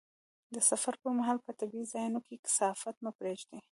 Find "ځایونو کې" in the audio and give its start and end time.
1.93-2.41